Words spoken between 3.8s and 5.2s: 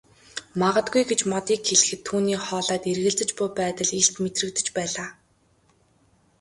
илт мэдрэгдэж байлаа.